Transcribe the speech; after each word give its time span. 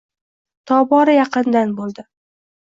Tobora 0.71 1.15
yaqindan 1.17 1.77
bo‘ldi. 1.83 2.07